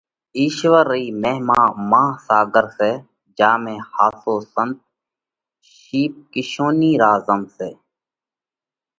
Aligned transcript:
اِيشوَر 0.37 0.85
رئِي 0.91 1.07
مهما 1.23 1.61
ماها 1.89 2.17
ساڳر 2.27 2.65
سئہ۔ 2.77 2.93
جيا 3.37 3.51
۾ 3.63 3.75
ۿاسو 3.93 4.33
سنت 4.53 4.77
سِيپ 5.81 6.13
(ڪِيشونئِي) 6.33 6.91
را 7.01 7.13
زم 7.25 7.41
سئہ۔ 7.55 7.69